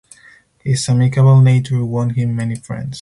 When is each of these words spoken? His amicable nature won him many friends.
His 0.63 0.89
amicable 0.89 1.41
nature 1.41 1.85
won 1.85 2.09
him 2.15 2.35
many 2.35 2.55
friends. 2.55 2.99